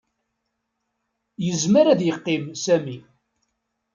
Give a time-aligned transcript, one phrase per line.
[1.45, 2.97] Yezmer ad yeqqim Sami.